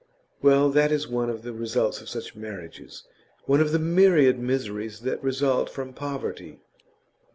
[0.41, 3.03] Well, that is one of the results of such marriages,
[3.45, 6.59] one of the myriad miseries that result from poverty.